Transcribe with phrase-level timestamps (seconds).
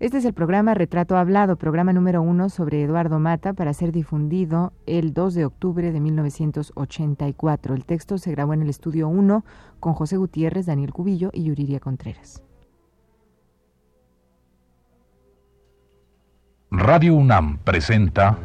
[0.00, 4.72] Este es el programa Retrato Hablado, programa número uno sobre Eduardo Mata para ser difundido
[4.86, 7.74] el 2 de octubre de 1984.
[7.74, 9.44] El texto se grabó en el estudio 1
[9.78, 12.42] con José Gutiérrez, Daniel Cubillo y Yuriria Contreras.
[16.70, 18.38] Radio UNAM presenta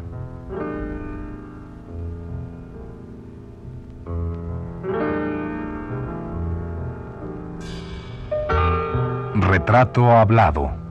[9.35, 10.84] Retrato Hablado.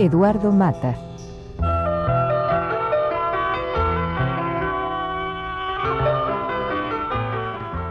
[0.00, 0.96] Eduardo Mata.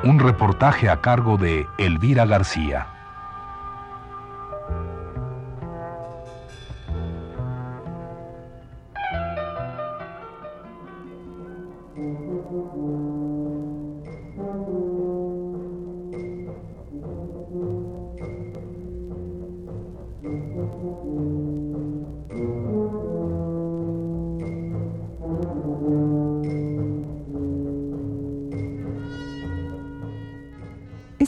[0.04, 2.93] Un reportaje a cargo de Elvira García.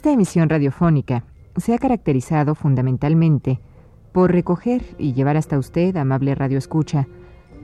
[0.06, 1.24] Esta emisión radiofónica
[1.58, 3.60] se ha caracterizado fundamentalmente
[4.12, 7.08] por recoger y llevar hasta usted, amable radio escucha,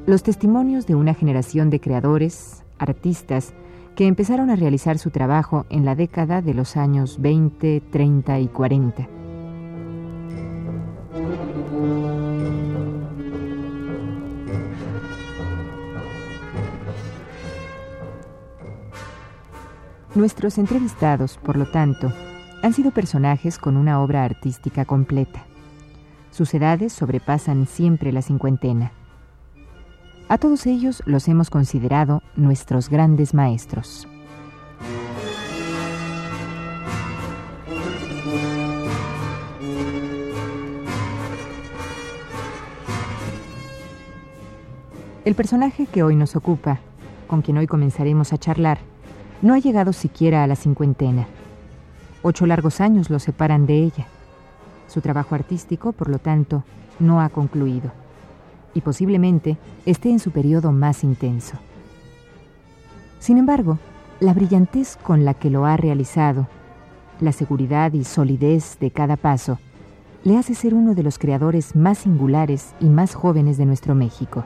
[0.07, 3.53] los testimonios de una generación de creadores, artistas,
[3.95, 8.47] que empezaron a realizar su trabajo en la década de los años 20, 30 y
[8.47, 9.07] 40.
[20.15, 22.11] Nuestros entrevistados, por lo tanto,
[22.61, 25.43] han sido personajes con una obra artística completa.
[26.31, 28.91] Sus edades sobrepasan siempre la cincuentena.
[30.29, 34.07] A todos ellos los hemos considerado nuestros grandes maestros.
[45.25, 46.79] El personaje que hoy nos ocupa,
[47.27, 48.79] con quien hoy comenzaremos a charlar,
[49.41, 51.27] no ha llegado siquiera a la cincuentena.
[52.23, 54.07] Ocho largos años lo separan de ella.
[54.87, 56.63] Su trabajo artístico, por lo tanto,
[56.99, 57.91] no ha concluido
[58.73, 61.57] y posiblemente esté en su periodo más intenso.
[63.19, 63.79] Sin embargo,
[64.19, 66.47] la brillantez con la que lo ha realizado,
[67.19, 69.59] la seguridad y solidez de cada paso,
[70.23, 74.43] le hace ser uno de los creadores más singulares y más jóvenes de nuestro México.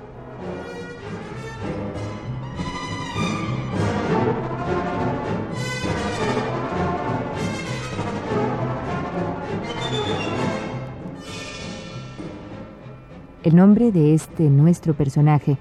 [13.46, 15.60] El nombre de este nuestro personaje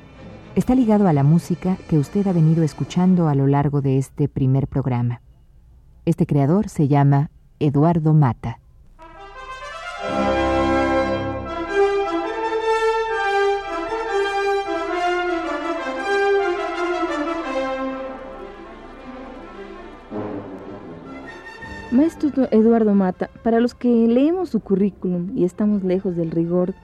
[0.55, 4.27] está ligado a la música que usted ha venido escuchando a lo largo de este
[4.27, 5.21] primer programa.
[6.07, 8.59] Este creador se llama Eduardo Mata.
[21.91, 26.75] Maestro Eduardo Mata, para los que leemos su currículum y estamos lejos del rigor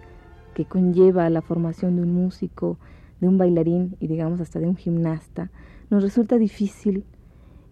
[0.54, 2.78] que conlleva la formación de un músico,
[3.20, 5.50] de un bailarín y digamos hasta de un gimnasta,
[5.90, 7.04] nos resulta difícil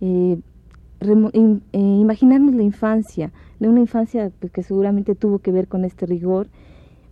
[0.01, 0.39] eh,
[1.01, 6.07] eh, imaginarnos la infancia, de una infancia pues, que seguramente tuvo que ver con este
[6.07, 6.49] rigor,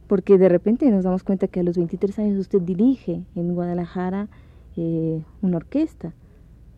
[0.08, 4.28] porque de repente nos damos cuenta que a los 23 años usted dirige en Guadalajara
[4.76, 6.12] eh, una orquesta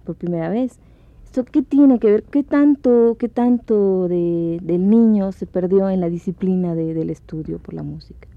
[0.04, 0.78] por primera vez.
[1.24, 2.22] ¿Esto qué tiene que ver?
[2.24, 7.74] ¿Qué tanto, qué tanto de, del niño se perdió en la disciplina del estudio por
[7.74, 8.28] la música?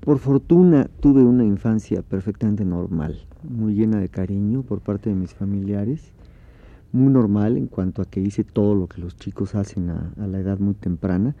[0.00, 5.34] Por fortuna tuve una infancia perfectamente normal, muy llena de cariño por parte de mis
[5.34, 6.14] familiares,
[6.90, 10.38] muy normal en cuanto a que hice todo lo que los chicos hacen a, la
[10.38, 11.36] edad muy temprana.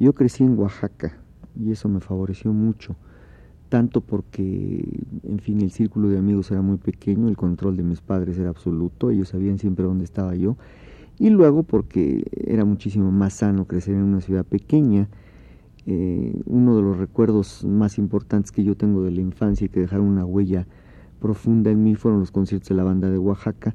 [0.00, 1.18] Yo crecí en Oaxaca
[1.54, 2.96] y eso me favoreció mucho,
[3.68, 8.00] tanto porque, en fin, el círculo de amigos era muy pequeño, el control de mis
[8.00, 10.56] padres era absoluto, ellos sabían siempre dónde estaba yo,
[11.18, 15.10] y luego porque era muchísimo más sano crecer en una ciudad pequeña,
[15.90, 19.80] eh, uno de los recuerdos más importantes que yo tengo de la infancia y que
[19.80, 20.66] dejaron una huella
[21.18, 23.74] profunda en mí fueron los conciertos de la banda de Oaxaca.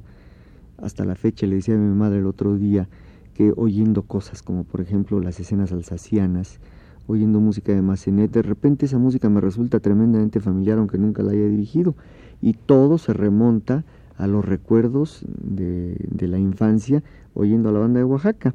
[0.78, 2.88] Hasta la fecha le decía a mi madre el otro día
[3.34, 6.60] que oyendo cosas como por ejemplo las escenas alsacianas,
[7.08, 11.32] oyendo música de Massenet, de repente esa música me resulta tremendamente familiar aunque nunca la
[11.32, 11.96] haya dirigido
[12.40, 13.84] y todo se remonta
[14.18, 17.02] a los recuerdos de, de la infancia
[17.34, 18.54] oyendo a la banda de Oaxaca.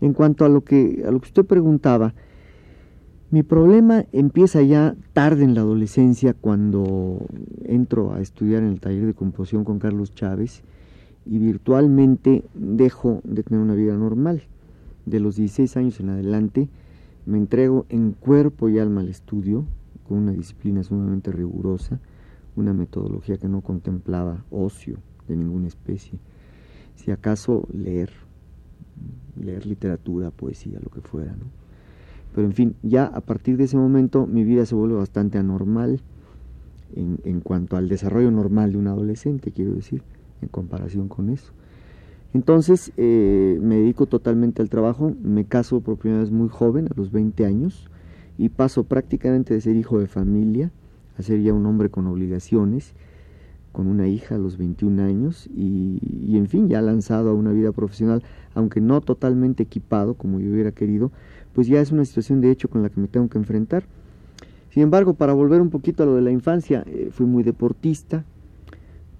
[0.00, 2.14] En cuanto a lo que, a lo que usted preguntaba,
[3.30, 7.26] mi problema empieza ya tarde en la adolescencia cuando
[7.64, 10.62] entro a estudiar en el taller de composición con Carlos Chávez
[11.24, 14.42] y virtualmente dejo de tener una vida normal.
[15.06, 16.68] de los 16 años en adelante,
[17.26, 19.64] me entrego en cuerpo y alma al estudio,
[20.08, 22.00] con una disciplina sumamente rigurosa,
[22.56, 26.18] una metodología que no contemplaba ocio de ninguna especie.
[26.96, 28.10] Si acaso leer,
[29.40, 31.65] leer literatura, poesía, lo que fuera, ¿no?
[32.36, 36.00] Pero en fin, ya a partir de ese momento mi vida se vuelve bastante anormal
[36.94, 40.02] en, en cuanto al desarrollo normal de un adolescente, quiero decir,
[40.42, 41.52] en comparación con eso.
[42.34, 46.94] Entonces eh, me dedico totalmente al trabajo, me caso por primera vez muy joven, a
[46.94, 47.88] los 20 años,
[48.36, 50.70] y paso prácticamente de ser hijo de familia
[51.18, 52.92] a ser ya un hombre con obligaciones,
[53.72, 57.72] con una hija a los 21 años y, en fin, ya lanzado a una vida
[57.72, 58.22] profesional,
[58.54, 61.12] aunque no totalmente equipado como yo hubiera querido,
[61.56, 63.84] pues ya es una situación de hecho con la que me tengo que enfrentar.
[64.68, 68.26] Sin embargo, para volver un poquito a lo de la infancia, eh, fui muy deportista,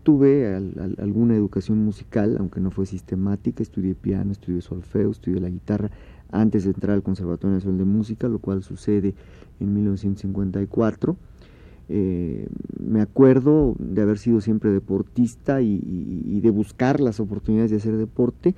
[0.02, 0.54] tuve
[0.98, 5.90] alguna educación musical, aunque no fue sistemática, estudié piano, estudié solfeo, estudié la guitarra
[6.30, 9.14] antes de entrar al Conservatorio Nacional de Música, lo cual sucede
[9.58, 11.16] en 1954.
[11.88, 12.48] Eh,
[12.78, 18.54] me acuerdo de haber sido siempre deportista y, de buscar las oportunidades de hacer deporte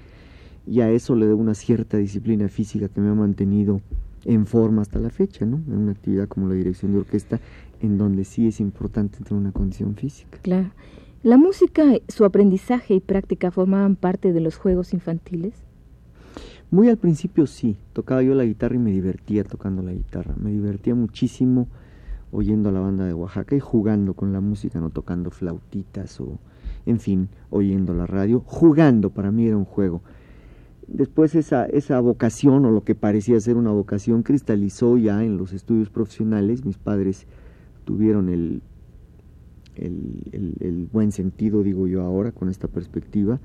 [0.69, 3.81] y a eso le debo una cierta disciplina física que me ha mantenido
[4.25, 5.56] en forma hasta la fecha, ¿no?
[5.69, 7.41] En una actividad como la dirección de orquesta,
[7.81, 10.38] en donde sí es importante tener una condición física.
[10.43, 10.70] Claro.
[11.23, 15.55] ¿La música, su aprendizaje y práctica formaban parte de los juegos infantiles?
[16.71, 20.50] Muy al principio sí, tocaba yo la guitarra y me divertía tocando la guitarra, me
[20.50, 21.67] divertía muchísimo
[22.31, 26.38] oyendo a la banda de Oaxaca y jugando con la música, no tocando flautitas o,
[26.85, 30.03] en fin, oyendo la radio, jugando para mí era un juego.
[30.88, 35.52] Después esa, esa vocación o lo que parecía ser una vocación cristalizó ya en los
[35.52, 37.26] estudios profesionales, mis padres
[37.85, 38.62] tuvieron el
[39.81, 43.40] el, buen sentido, digo yo ahora, con esta perspectiva,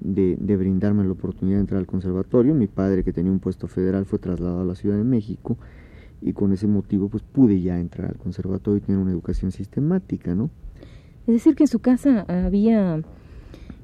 [0.00, 2.54] de, brindarme la oportunidad de entrar al conservatorio.
[2.54, 5.56] Mi padre, que tenía un puesto federal, fue trasladado a la Ciudad de México
[6.22, 10.34] y con ese motivo pues pude ya entrar al conservatorio y tener una educación sistemática,
[10.34, 10.50] ¿no?
[11.26, 13.02] Es decir, que en su casa había...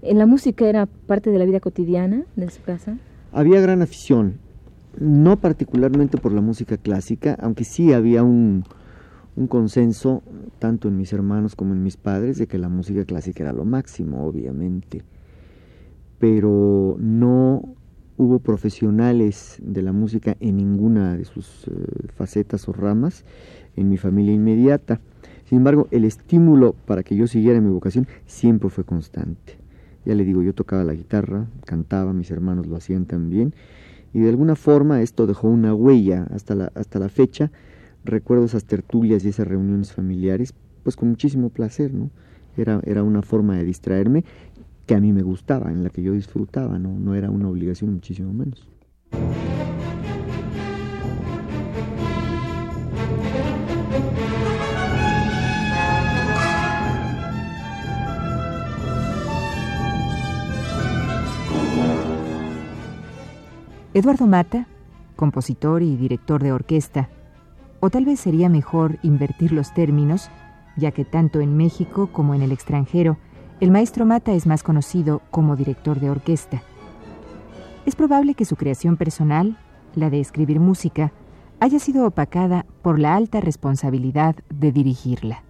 [0.02, 2.98] ¿En la música era parte de la vida cotidiana de su casa?
[3.30, 4.38] Había gran afición,
[4.98, 8.64] no particularmente por la música clásica, aunque sí había un,
[9.36, 10.24] un consenso
[10.58, 13.64] tanto en mis hermanos como en mis padres de que la música clásica era lo
[13.64, 15.04] máximo, obviamente.
[16.18, 17.76] Pero no
[18.16, 21.70] hubo profesionales de la música en ninguna de sus eh,
[22.16, 23.24] facetas o ramas
[23.76, 25.00] en mi familia inmediata.
[25.44, 29.61] Sin embargo, el estímulo para que yo siguiera mi vocación siempre fue constante.
[30.04, 33.54] Ya le digo, yo tocaba la guitarra, cantaba, mis hermanos lo hacían también,
[34.12, 37.50] y de alguna forma esto dejó una huella hasta la, hasta la fecha
[38.04, 42.10] recuerdo esas tertulias y esas reuniones familiares, pues con muchísimo placer, ¿no?
[42.56, 44.24] Era, era una forma de distraerme
[44.86, 46.98] que a mí me gustaba, en la que yo disfrutaba, ¿no?
[46.98, 48.68] No era una obligación, muchísimo menos.
[63.94, 64.66] Eduardo Mata,
[65.16, 67.10] compositor y director de orquesta,
[67.80, 70.30] o tal vez sería mejor invertir los términos,
[70.78, 73.18] ya que tanto en México como en el extranjero,
[73.60, 76.62] el maestro Mata es más conocido como director de orquesta.
[77.84, 79.58] Es probable que su creación personal,
[79.94, 81.12] la de escribir música,
[81.60, 85.42] haya sido opacada por la alta responsabilidad de dirigirla.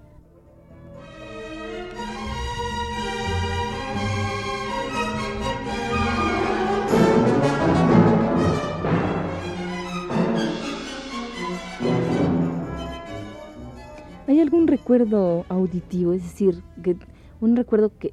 [14.83, 16.97] Recuerdo auditivo, es decir, que,
[17.41, 18.13] un recuerdo que,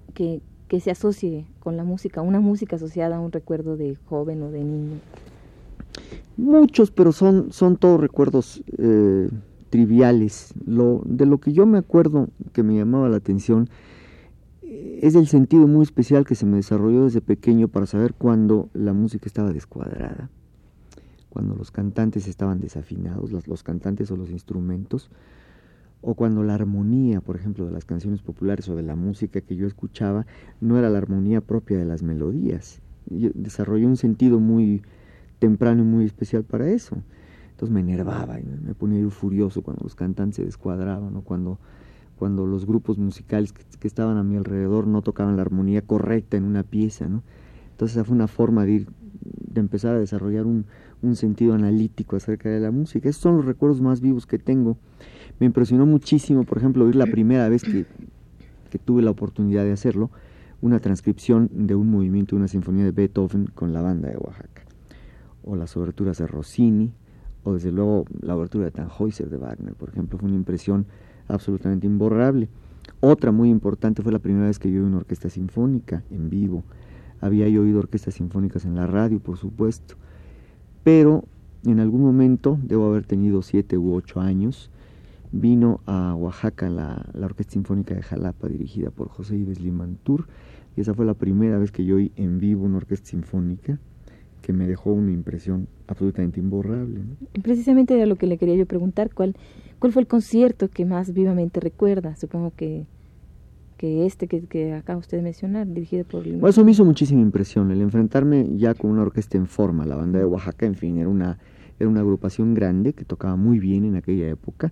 [0.67, 4.51] que, se asocie con la música, una música asociada a un recuerdo de joven o
[4.51, 4.97] de niño?
[6.37, 9.29] Muchos, pero son, son todos recuerdos eh,
[9.71, 10.53] triviales.
[10.63, 13.67] Lo, de lo que yo me acuerdo que me llamaba la atención
[14.61, 18.69] eh, es el sentido muy especial que se me desarrolló desde pequeño para saber cuándo
[18.73, 20.29] la música estaba descuadrada,
[21.31, 25.09] cuando los cantantes estaban desafinados, los cantantes o los instrumentos,
[26.01, 29.55] o cuando la armonía, por ejemplo, de las canciones populares o de la música que
[29.55, 30.25] yo escuchaba,
[30.61, 32.81] no era la armonía propia de las melodías.
[33.09, 34.81] Yo desarrollé un sentido muy
[35.39, 36.97] temprano y muy especial para eso.
[37.51, 41.59] Entonces me enervaba y me ponía yo furioso cuando los cantantes se descuadraban o cuando,
[42.17, 46.45] cuando los grupos musicales que, estaban a mi alrededor no tocaban la armonía correcta en
[46.45, 47.09] una pieza.
[47.09, 47.23] ¿no?
[47.71, 48.87] Entonces esa fue una forma de, ir,
[49.21, 50.65] de empezar a desarrollar un,
[51.01, 53.09] un sentido analítico acerca de la música.
[53.09, 54.77] Esos son los recuerdos más vivos que tengo.
[55.39, 57.85] Me impresionó muchísimo, por ejemplo, oír la primera vez que,
[58.79, 60.11] tuve la oportunidad de hacerlo,
[60.61, 64.63] una transcripción de un movimiento, una sinfonía de Beethoven con la banda de Oaxaca.
[65.43, 66.91] o las oberturas de Rossini,
[67.43, 70.85] o desde luego la obertura de Tannhäuser de Wagner, por ejemplo, fue una impresión
[71.27, 72.49] absolutamente imborrable.
[72.99, 76.63] Otra muy importante fue la primera vez que yo oí una orquesta sinfónica en vivo.
[77.21, 79.95] Había yo oído orquestas sinfónicas en la radio, por supuesto,
[80.83, 81.23] pero
[81.65, 84.69] en algún momento, debo haber tenido siete u ocho años,
[85.31, 90.27] vino a Oaxaca la, Orquesta Sinfónica de Jalapa, dirigida por José Ives Limantur,
[90.75, 93.79] y esa fue la primera vez que yo oí en vivo una orquesta sinfónica
[94.41, 97.01] que me dejó una impresión absolutamente imborrable.
[97.43, 99.35] Precisamente era lo que le quería yo preguntar, ¿cuál,
[99.79, 102.15] cuál fue el concierto que más vivamente recuerda?
[102.15, 102.85] Supongo que,
[103.77, 106.23] que este que, que acaba usted de mencionar, dirigido por...
[106.23, 109.97] Bueno, eso me hizo muchísima impresión, el enfrentarme ya con una orquesta en forma, la
[109.97, 111.37] banda de Oaxaca, en fin, era una,
[111.77, 114.71] era una agrupación grande que tocaba muy bien en aquella época,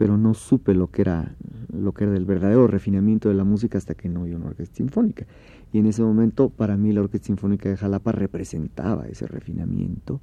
[0.00, 1.36] pero no supe lo que era
[1.74, 4.76] lo que era del verdadero refinamiento de la música hasta que no oí una orquesta
[4.76, 5.26] sinfónica.
[5.74, 10.22] Y en ese momento, para mí, la Orquesta Sinfónica de Jalapa representaba ese refinamiento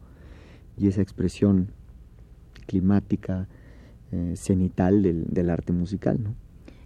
[0.78, 1.68] y esa expresión
[2.66, 3.48] climática,
[4.12, 6.34] eh, cenital del, arte musical, ¿no?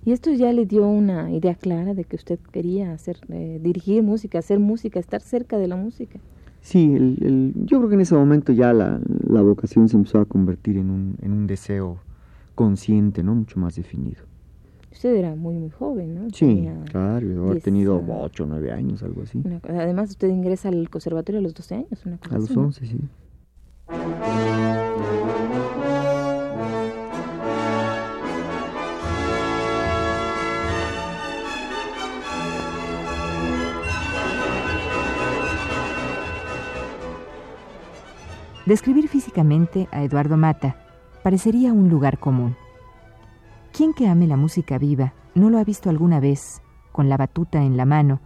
[0.03, 4.03] Y esto ya le dio una idea clara de que usted quería hacer, eh, dirigir
[4.03, 6.19] música, hacer música, estar cerca de la música.
[6.60, 10.25] Sí, el, yo creo que en ese momento ya la, la vocación se empezó a
[10.25, 12.00] convertir en un, en un deseo
[12.55, 13.36] consciente, ¿no?
[13.36, 14.24] Mucho más definido.
[14.91, 16.29] Usted era muy, muy joven, ¿no?
[16.31, 19.41] Sí, claro, yo he tenido 8 o 9 años, algo así.
[19.63, 23.00] además, usted ingresa al conservatorio a los 12 años, una cosa A los 11, sí.
[38.65, 40.75] Describir físicamente a Eduardo Mata
[41.23, 42.55] parecería un lugar común.
[43.71, 46.61] ¿Quién que ame la música viva no lo ha visto alguna vez,
[46.91, 48.19] con la batuta en la mano,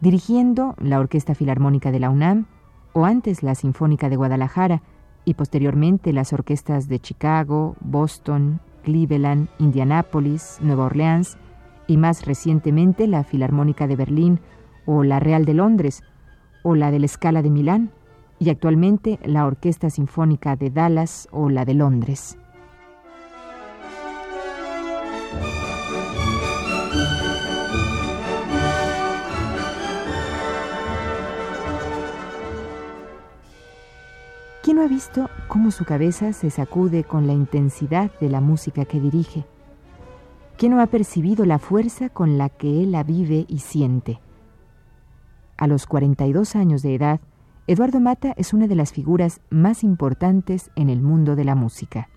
[0.00, 2.46] dirigiendo la Orquesta Filarmónica de la UNAM,
[2.92, 4.82] o antes la Sinfónica de Guadalajara,
[5.24, 11.38] y posteriormente las orquestas de Chicago, Boston, Cleveland, Indianápolis, Nueva Orleans,
[11.86, 14.40] y más recientemente la Filarmónica de Berlín,
[14.84, 16.02] o la Real de Londres,
[16.62, 17.90] o la de la Scala de Milán,
[18.38, 22.38] y actualmente la Orquesta Sinfónica de Dallas o la de Londres.
[34.62, 38.86] ¿Quién no ha visto cómo su cabeza se sacude con la intensidad de la música
[38.86, 39.44] que dirige?
[40.56, 44.20] ¿Quién no ha percibido la fuerza con la que él la vive y siente?
[45.58, 47.20] A los 42 años de edad,
[47.66, 52.10] Eduardo Mata es una de las figuras más importantes en el mundo de la música.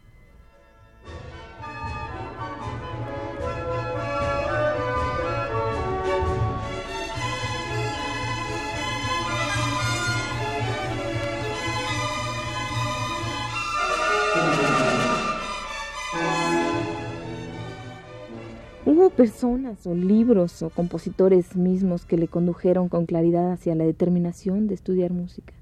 [19.07, 24.67] ¿Hubo personas o libros o compositores mismos que le condujeron con claridad hacia la determinación
[24.67, 25.53] de estudiar música?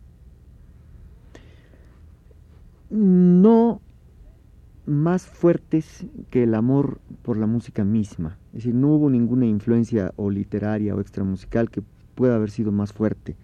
[2.90, 3.82] No
[4.88, 8.40] más fuertes que el amor por la música misma.
[8.48, 11.84] Es decir, no hubo ninguna influencia o literaria o extramusical que
[12.16, 13.36] pueda haber sido más fuerte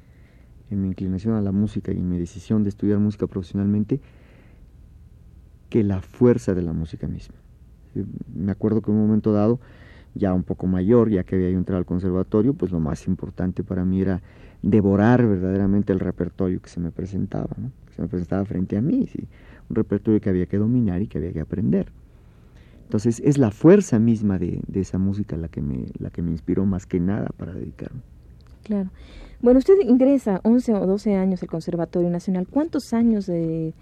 [0.71, 4.01] en mi inclinación a la música y en mi decisión de estudiar música profesionalmente
[5.69, 7.35] que la fuerza de la música misma.
[8.33, 9.59] Me acuerdo que en un momento dado,
[10.15, 13.85] ya un poco mayor, ya que había entrado al conservatorio, pues lo más importante para
[13.85, 14.21] mí era
[14.61, 17.55] devorar verdaderamente el repertorio que se me presentaba,
[17.87, 19.07] que se me presentaba frente a mí,
[19.69, 21.87] un repertorio que había que dominar y que había que aprender.
[22.83, 26.31] Entonces es la fuerza misma de, de, esa música la que, me, la que me
[26.31, 28.01] inspiró más que nada para dedicarme.
[28.63, 28.89] Claro.
[29.41, 32.47] Bueno, usted ingresa 11 o 12 años al Conservatorio Nacional.
[32.47, 33.73] ¿Cuántos años de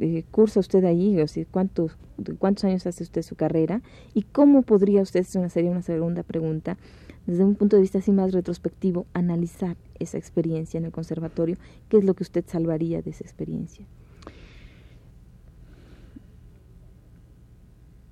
[0.00, 1.20] eh, cursa usted ahí?
[1.20, 1.96] O sea, ¿cuántos,
[2.38, 3.82] ¿Cuántos años hace usted su carrera?
[4.14, 6.76] ¿Y cómo podría usted, sería una segunda pregunta,
[7.26, 11.56] desde un punto de vista así más retrospectivo, analizar esa experiencia en el conservatorio?
[11.88, 13.86] ¿Qué es lo que usted salvaría de esa experiencia?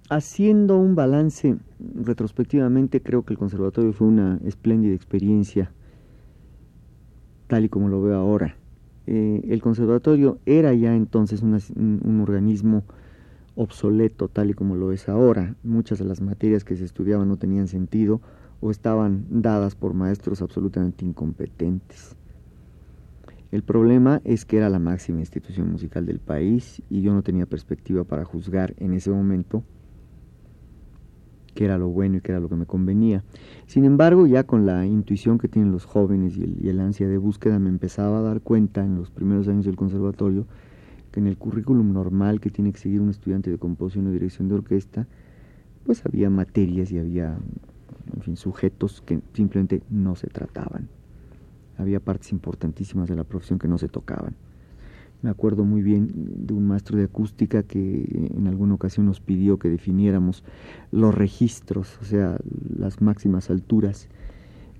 [0.09, 5.73] Haciendo un balance retrospectivamente, creo que el conservatorio fue una espléndida experiencia,
[7.49, 8.56] tal y como lo veo ahora
[9.06, 12.84] eh, el conservatorio era ya entonces un, organismo
[13.54, 15.54] obsoleto tal y como lo es ahora.
[15.62, 18.20] Muchas de las materias que se estudiaban no tenían sentido
[18.60, 22.16] o estaban dadas por maestros absolutamente incompetentes.
[23.52, 27.46] El problema es que era la máxima institución musical del país y yo no tenía
[27.46, 29.62] perspectiva para juzgar en ese momento
[31.56, 33.25] qué era lo bueno y qué era lo que me convenía.
[33.66, 37.08] Sin embargo, ya con la intuición que tienen los jóvenes y el, y el ansia
[37.08, 40.46] de búsqueda, me empezaba a dar cuenta en los primeros años del conservatorio
[41.10, 44.48] que en el currículum normal que tiene que seguir un estudiante de composición o dirección
[44.48, 45.06] de orquesta,
[45.84, 47.38] pues había materias y había,
[48.14, 50.88] en fin, sujetos que simplemente no se trataban.
[51.78, 54.34] Había partes importantísimas de la profesión que no se tocaban.
[55.23, 59.58] Me acuerdo muy bien de un maestro de acústica que en alguna ocasión nos pidió
[59.58, 60.44] que definiéramos
[60.92, 62.37] los registros, o sea,
[62.76, 64.08] las máximas alturas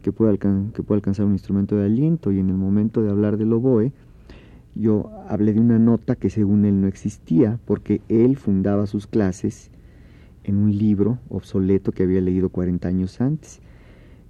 [0.03, 3.93] que puede, alcanzar un instrumento de aliento y en el momento de hablar del oboe,
[4.77, 9.71] yo hablé de una nota que según él no existía, porque él fundaba sus clases
[10.45, 13.61] en un libro obsoleto que había leído 40 años antes.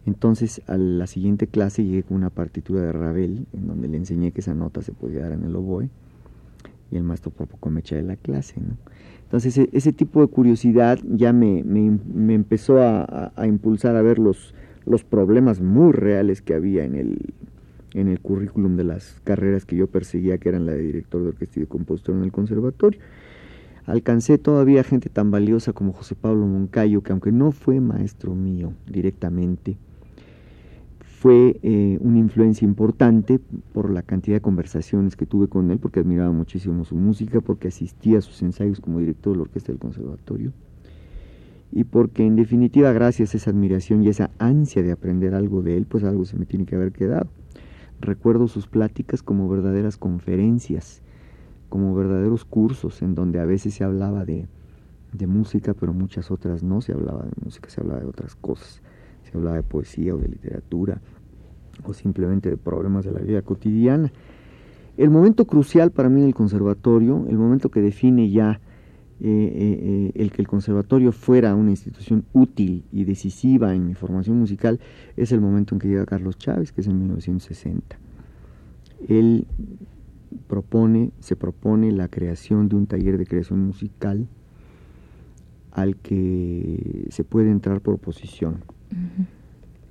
[0.06, 4.30] Entonces, a la siguiente clase llegué con una partitura de Ravel, en donde le enseñé
[4.30, 5.90] que esa nota se podía dar en el oboe,
[6.92, 8.54] y el maestro por poco me echa de la clase.
[9.24, 14.54] Entonces, e, ese, tipo de curiosidad ya me, me, empezó a, impulsar a ver los,
[14.84, 17.34] los problemas muy reales que había en el,
[17.94, 21.30] en el currículum de las carreras que yo perseguía, que eran la de director de
[21.30, 23.00] orquesta y compositor en el conservatorio.
[23.86, 28.72] Alcancé todavía gente tan valiosa como José Pablo Moncayo, que aunque no fue maestro mío
[28.86, 29.76] directamente,
[31.18, 33.40] fue eh, una influencia importante
[33.72, 37.68] por la cantidad de conversaciones que tuve con él, porque admiraba muchísimo su música, porque
[37.68, 40.52] asistía a sus ensayos como director de la orquesta del conservatorio,
[41.72, 45.78] y porque en definitiva gracias a esa admiración y esa ansia de aprender algo de
[45.78, 47.28] él, pues algo se me tiene que haber quedado.
[47.98, 51.00] Recuerdo sus pláticas como verdaderas conferencias,
[51.70, 54.48] como verdaderos cursos en donde a veces se hablaba de,
[55.26, 58.82] música, pero muchas otras no se hablaba de música, se hablaba de otras cosas.
[59.30, 61.00] Se hablaba de poesía o de literatura
[61.84, 64.12] o simplemente de problemas de la vida cotidiana.
[64.96, 68.60] El momento crucial para mí en el conservatorio, el momento que define ya
[69.18, 73.94] eh, eh, eh, el que el conservatorio fuera una institución útil y decisiva en mi
[73.94, 74.78] formación musical
[75.16, 77.98] es el momento en que llega Carlos Chávez, que es en 1960.
[79.08, 79.46] Él
[80.48, 84.28] propone, se propone la creación de un taller de creación musical
[85.72, 88.64] al que se puede entrar por oposición.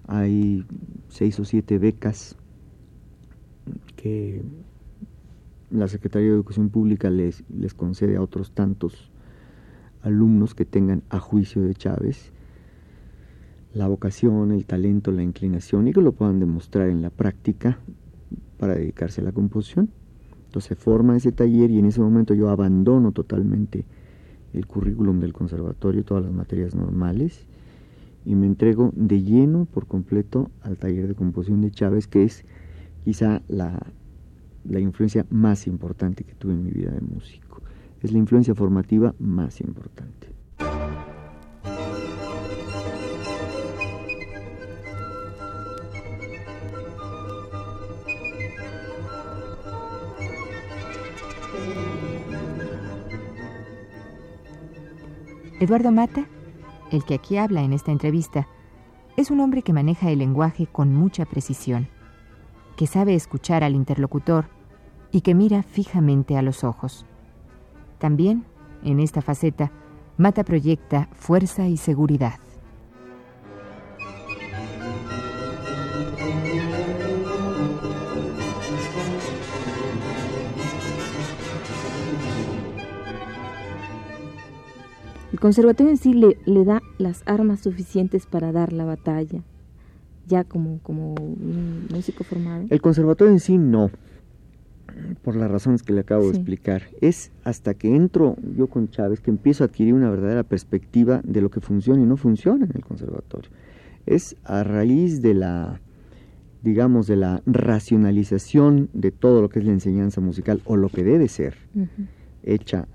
[0.07, 0.65] Hay
[1.09, 2.35] seis o siete becas
[3.95, 4.43] que
[5.71, 9.11] la Secretaría de Educación Pública les, les concede a otros tantos
[10.03, 12.31] alumnos que tengan a juicio de Chávez
[13.73, 17.77] la vocación, el talento, la inclinación y que lo puedan demostrar en la práctica
[18.57, 19.89] para dedicarse a la composición.
[20.45, 23.83] Entonces se forma ese taller y en ese momento yo abandono totalmente
[24.53, 27.45] el currículum del conservatorio, todas las materias normales
[28.25, 32.45] y me entrego de lleno por completo al taller de composición de Chávez, que es
[33.03, 33.85] quizá la,
[34.63, 37.61] la influencia más importante que tuve en mi vida de músico
[38.05, 40.29] es la influencia formativa más importante.
[55.59, 56.27] Eduardo Mata,
[56.95, 58.47] el que aquí habla en esta entrevista,
[59.17, 61.87] es un hombre que maneja el lenguaje con mucha precisión,
[62.75, 64.45] que sabe escuchar al interlocutor
[65.11, 67.05] y que mira fijamente a los ojos.
[67.99, 68.45] También,
[68.83, 69.71] en esta faceta,
[70.17, 72.39] Mata proyecta fuerza y seguridad.
[85.45, 89.43] Conservatorio en sí le, le, da las armas suficientes para dar la batalla,
[90.25, 92.65] ya como, como un músico formado.
[92.71, 93.91] El conservatorio en sí no
[95.21, 96.85] por las razones que le acabo de explicar.
[96.99, 101.41] Es hasta que entro yo con Chávez que empiezo a adquirir una verdadera perspectiva de
[101.41, 103.51] lo que funciona y no funciona en el conservatorio.
[104.07, 105.79] Es a raíz de la,
[106.63, 111.03] digamos, de la racionalización de todo lo que es la enseñanza musical o lo que
[111.03, 111.55] debe ser
[112.41, 112.87] hecha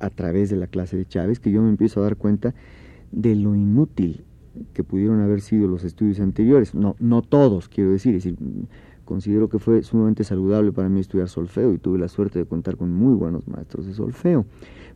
[0.00, 2.54] a través de la clase de Chávez que yo me empiezo a dar cuenta
[3.12, 4.24] de lo inútil
[4.72, 6.74] que pudieron haber sido los estudios anteriores.
[6.74, 8.38] No, no todos, quiero decir, es decir
[9.08, 12.76] considero que fue sumamente saludable para mí estudiar solfeo y tuve la suerte de contar
[12.76, 14.44] con muy buenos maestros de solfeo.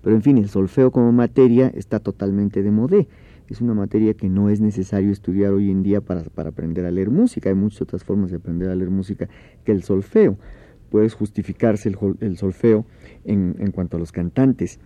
[0.02, 3.08] Pero en fin, el solfeo como materia está totalmente de modé.
[3.48, 7.08] Es una materia que no es necesario estudiar hoy en día para, aprender a leer
[7.08, 7.48] música.
[7.48, 9.30] Hay muchas otras formas de aprender a leer música
[9.64, 10.36] que el solfeo.
[10.90, 12.84] Puedes justificarse el, solfeo
[13.24, 14.78] en, en cuanto a los cantantes,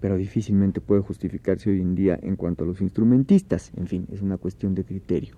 [0.00, 3.72] pero difícilmente puede justificarse hoy en día en cuanto a los instrumentistas.
[3.76, 5.34] En fin, es una cuestión de criterio.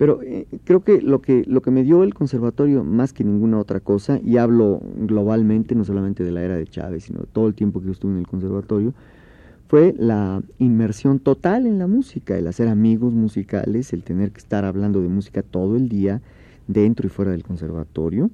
[0.00, 3.58] Pero eh, creo que lo, que lo que me dio el conservatorio más que ninguna
[3.58, 7.48] otra cosa, y hablo globalmente, no solamente de la era de Chávez, sino de todo
[7.48, 8.94] el tiempo que yo estuve en el conservatorio,
[9.68, 14.64] fue la inmersión total en la música, el hacer amigos musicales, el tener que estar
[14.64, 16.22] hablando de música todo el día,
[16.66, 18.30] dentro y fuera del conservatorio,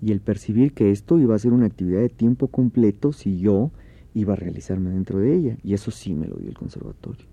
[0.00, 3.72] y el percibir que esto iba a ser una actividad de tiempo completo si yo
[4.14, 7.26] iba a realizarme dentro de ella, y eso sí me lo dio el conservatorio.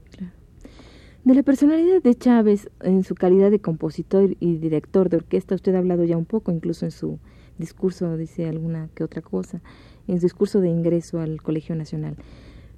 [1.26, 5.76] De la personalidad de Chávez en su calidad de compositor y director de orquesta, usted
[5.76, 7.20] ha hablado ya un poco, incluso en su
[7.58, 9.62] discurso dice alguna que otra cosa,
[10.08, 12.15] en su discurso de ingreso al Colegio Nacional.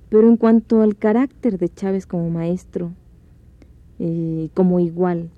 [0.09, 2.91] Pero en cuanto al carácter de Chávez como maestro,
[3.99, 5.29] eh, como igual,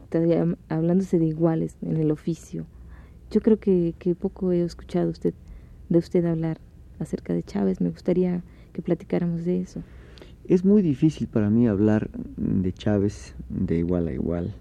[0.69, 2.65] hablándose de iguales en el oficio,
[3.30, 5.34] yo creo que, poco he escuchado usted,
[5.89, 6.62] de usted hablar
[6.99, 7.82] acerca de Chávez.
[7.82, 9.81] Me gustaría que platicáramos de eso.
[10.45, 14.53] Es muy difícil para mí hablar de Chávez de igual a igual,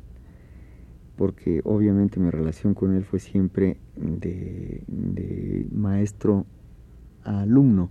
[1.17, 6.47] porque obviamente mi relación con él fue siempre de, maestro
[7.25, 7.91] a alumno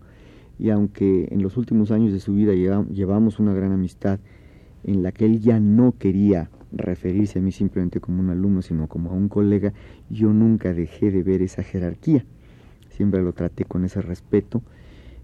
[0.58, 4.20] y aunque en los últimos años de su vida llevamos una gran amistad
[4.84, 8.88] en la que él ya no quería referirse a mí simplemente como un alumno, sino
[8.88, 9.74] como a un colega,
[10.10, 12.26] yo nunca dejé de ver esa jerarquía.
[12.90, 14.62] Siempre lo traté con ese respeto,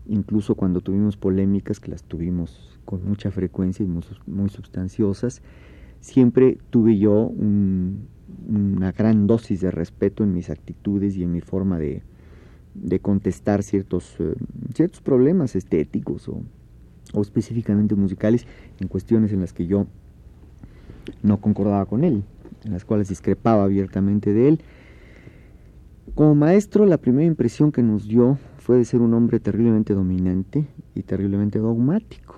[0.10, 5.42] incluso cuando tuvimos polémicas, que las tuvimos con mucha frecuencia y muy, muy sustanciosas,
[6.00, 7.32] siempre tuve yo
[8.48, 12.04] una gran dosis de respeto en mis actitudes y en mi forma de,
[12.74, 14.34] de contestar ciertos, eh,
[14.74, 16.42] ciertos problemas estéticos o,
[17.14, 18.46] o, específicamente musicales
[18.80, 19.88] en cuestiones en las que yo
[21.24, 22.24] no concordaba con él,
[22.66, 24.62] en las cuales discrepaba abiertamente de él.
[26.16, 30.68] Como maestro, la primera impresión que nos dio fue de ser un hombre terriblemente dominante
[30.94, 32.36] y terriblemente dogmático.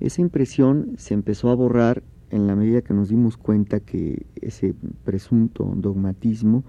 [0.00, 4.74] Esa impresión se empezó a borrar en la medida que nos dimos cuenta que ese
[5.04, 6.64] presunto dogmatismo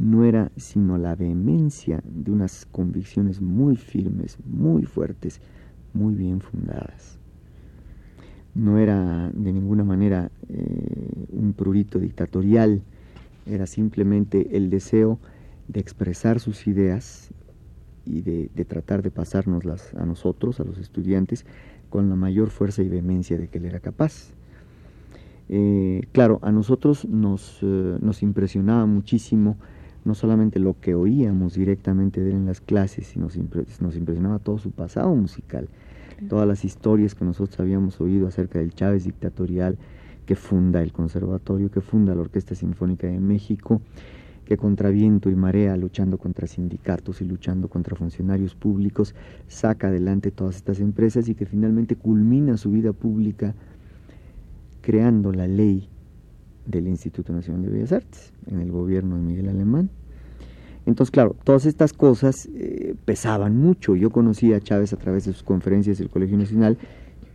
[0.00, 5.40] no era sino la vehemencia de unas convicciones muy firmes, muy fuertes,
[5.94, 7.20] muy bien fundadas.
[8.52, 12.82] No era de ninguna manera eh, un prurito dictatorial,
[13.46, 15.20] era simplemente el deseo
[15.68, 17.32] de expresar sus ideas
[18.04, 21.44] y de, tratar de pasárnoslas a nosotros, a los estudiantes,
[21.90, 24.30] con la mayor fuerza y vehemencia de que él era capaz.
[25.48, 29.56] Eh, claro, a nosotros nos, eh, nos impresionaba muchísimo
[30.04, 33.28] no solamente lo que oíamos directamente de él en las clases, sino
[33.80, 35.68] nos impresionaba todo su pasado musical,
[36.28, 39.78] todas las historias que nosotros habíamos oído acerca del Chávez dictatorial
[40.26, 43.80] que funda el conservatorio, que funda la Orquesta Sinfónica de México,
[44.44, 49.14] que contra viento y marea, luchando contra sindicatos y luchando contra funcionarios públicos,
[49.48, 53.54] saca adelante todas estas empresas y que finalmente culmina su vida pública
[54.80, 55.88] creando la ley
[56.66, 59.90] del Instituto Nacional de Bellas Artes, en el gobierno de Miguel Alemán.
[60.84, 63.94] Entonces, claro, todas estas cosas eh, pesaban mucho.
[63.94, 66.76] Yo conocí a Chávez a través de sus conferencias del Colegio Nacional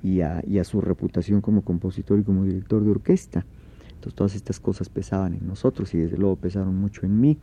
[0.03, 3.45] y a, y a su reputación como compositor y como director de orquesta.
[3.97, 7.39] Entonces, todas estas cosas pesaban en nosotros y desde luego pesaron mucho en mí.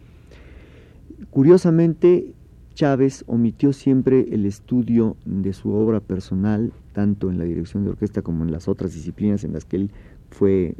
[1.30, 2.32] Curiosamente,
[2.74, 8.22] Chávez omitió siempre el estudio de su obra personal, tanto en la dirección de orquesta
[8.22, 9.90] como en las otras disciplinas en las que él
[10.30, 10.76] fue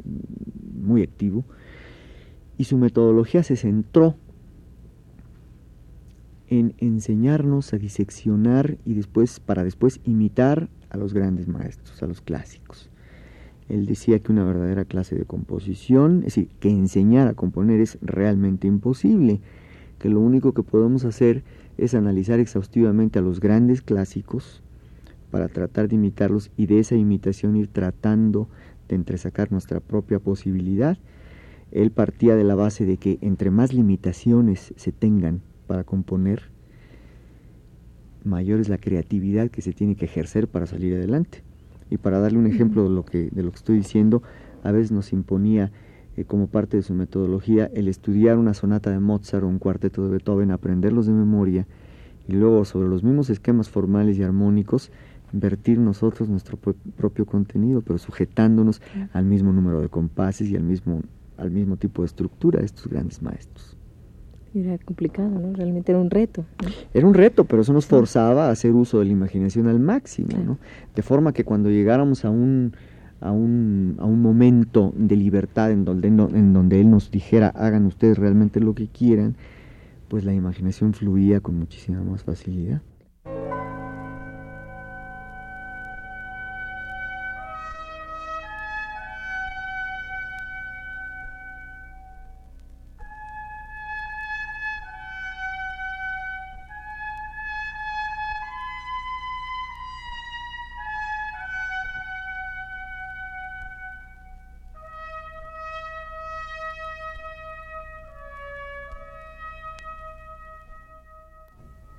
[0.81, 1.43] muy activo,
[2.57, 4.15] y su metodología se centró
[6.47, 12.21] en enseñarnos a diseccionar y después para después imitar a los grandes maestros, a los
[12.21, 12.89] clásicos.
[13.69, 17.97] Él decía que una verdadera clase de composición, es decir, que enseñar a componer es
[18.01, 19.41] realmente imposible,
[19.97, 21.43] que lo único que podemos hacer
[21.77, 24.61] es analizar exhaustivamente a los grandes clásicos
[25.31, 28.47] para tratar de imitarlos y de esa imitación ir tratando
[28.87, 30.97] de entresacar nuestra propia posibilidad,
[31.71, 36.43] él partía de la base de que entre más limitaciones se tengan para componer,
[38.23, 41.44] mayor es la creatividad que se tiene que ejercer para salir adelante.
[41.89, 44.23] Y para darle un ejemplo de lo que, de lo que estoy diciendo,
[44.63, 45.71] a veces nos imponía
[46.17, 50.03] eh, como parte de su metodología el estudiar una sonata de Mozart o un cuarteto
[50.03, 51.67] de Beethoven, aprenderlos de memoria
[52.27, 54.91] y luego sobre los mismos esquemas formales y armónicos
[55.31, 58.81] vertir nosotros nuestro propio contenido, pero sujetándonos
[59.13, 61.01] al mismo número de compases y al mismo,
[61.37, 63.74] al mismo tipo de estructura de estos grandes maestros.
[64.55, 65.53] Era complicado, ¿no?
[65.53, 66.45] Realmente era un reto.
[66.93, 70.37] Era un reto, pero eso nos forzaba a hacer uso de la imaginación al máximo,
[70.45, 70.57] ¿no?
[70.95, 72.73] De forma que cuando llegáramos a un,
[73.19, 77.85] a un, a un momento de libertad en donde, en donde Él nos dijera, hagan
[77.85, 79.35] ustedes realmente lo que quieran,
[80.07, 82.81] pues la imaginación fluía con muchísima más facilidad.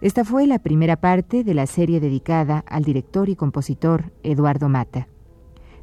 [0.06, 5.08] Esta fue la primera parte de la serie dedicada al director y compositor Eduardo Mata.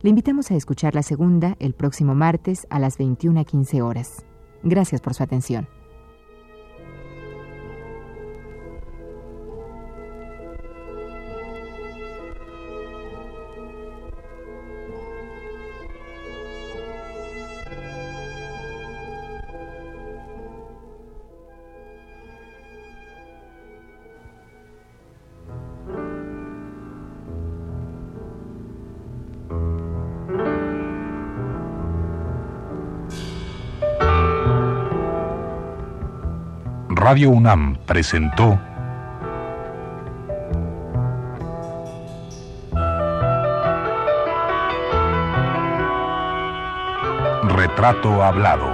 [0.01, 4.25] Le invitamos a escuchar la segunda el próximo martes a las 21.15 horas.
[4.63, 5.67] Gracias por su atención.
[37.13, 38.59] Radio UNAM presentó
[47.49, 48.65] Retrato Hablado.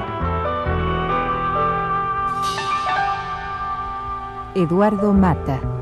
[4.56, 5.79] Eduardo Mata.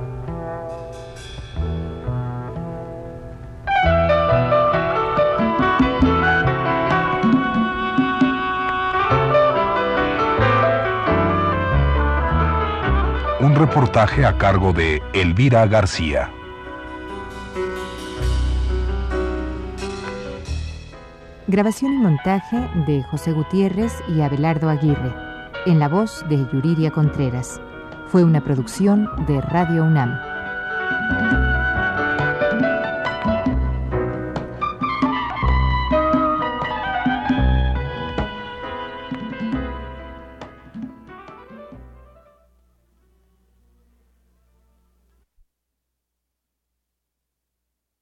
[13.58, 16.32] Reportaje a cargo de Elvira García.
[21.48, 25.14] Grabación y montaje de José Gutiérrez y Abelardo Aguirre,
[25.66, 27.60] en la voz de Yuriria Contreras.
[28.08, 30.27] Fue una producción de Radio UNAM.